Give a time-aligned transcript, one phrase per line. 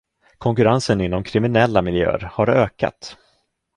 [0.37, 3.17] Konkurrensen inom kriminella miljöer har ökat.